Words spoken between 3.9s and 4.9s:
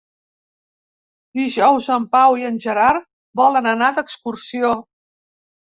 d'excursió.